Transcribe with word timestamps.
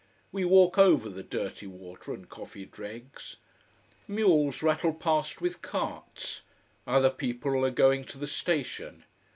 We 0.31 0.45
walk 0.45 0.79
over 0.79 1.09
the 1.09 1.21
dirty 1.21 1.67
water 1.67 2.11
and 2.11 2.27
coffee 2.27 2.65
dregs. 2.65 3.35
Mules 4.07 4.63
rattle 4.63 4.95
past 4.95 5.41
with 5.41 5.61
carts. 5.61 6.41
Other 6.87 7.11
people 7.11 7.63
are 7.63 7.69
going 7.69 8.05
to 8.05 8.17
the 8.17 8.25
station. 8.25 9.03